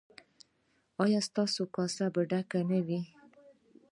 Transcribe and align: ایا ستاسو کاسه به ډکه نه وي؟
ایا 1.03 1.19
ستاسو 1.29 1.61
کاسه 1.75 2.05
به 2.13 2.21
ډکه 2.29 2.59
نه 2.69 2.79
وي؟ 2.85 2.99